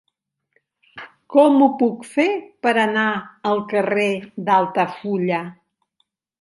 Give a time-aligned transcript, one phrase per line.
[1.35, 2.25] Com ho puc fer
[2.67, 3.05] per anar
[3.53, 4.11] al carrer
[4.51, 5.47] d'Altafulla?